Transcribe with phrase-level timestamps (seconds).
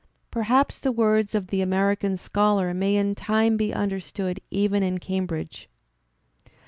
[0.31, 5.69] Perhaps the words of ''The American Scholar" may in time be understood even in Cambridge.